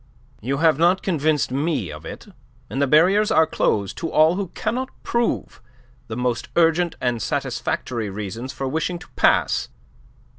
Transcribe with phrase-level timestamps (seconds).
[0.41, 2.25] "You have not convinced me of it,
[2.71, 5.61] and the barriers are closed to all who cannot prove
[6.07, 9.69] the most urgent and satisfactory reasons for wishing to pass.